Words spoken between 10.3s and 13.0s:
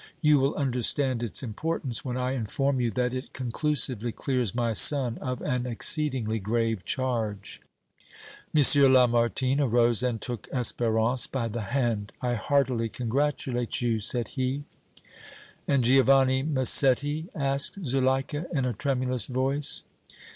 Espérance by the hand. "I heartily